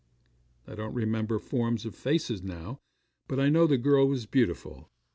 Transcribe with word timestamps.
'I 0.65 0.73
don't 0.73 0.95
remember 0.95 1.37
forms 1.37 1.85
or 1.85 1.91
faces 1.91 2.41
now, 2.41 2.79
but 3.27 3.39
I 3.39 3.49
know 3.49 3.67
the 3.67 3.77
girl 3.77 4.07
was 4.07 4.25
beautiful. 4.25 4.89